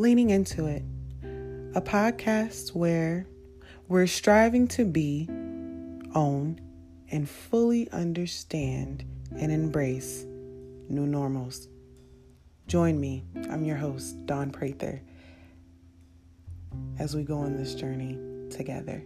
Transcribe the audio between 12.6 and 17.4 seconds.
Join me, I'm your host, Don Prather, as we go